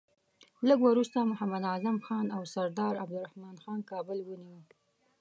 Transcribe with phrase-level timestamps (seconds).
[0.67, 4.63] لږ وروسته محمد اعظم خان او سردار عبدالرحمن خان کابل ونیوی.